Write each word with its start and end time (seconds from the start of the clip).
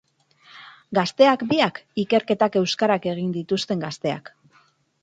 Gazteak 0.99 1.43
biak, 1.51 1.77
ikerketak 2.05 2.59
euskarak 2.63 3.07
egin 3.13 3.33
dituzten 3.39 3.87
gazteak. 3.87 4.35